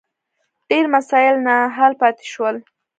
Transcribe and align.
ډېر 0.69 0.85
مسایل 0.95 1.35
نا 1.47 1.57
حل 1.77 1.93
پاتې 2.01 2.25
شول. 2.33 2.55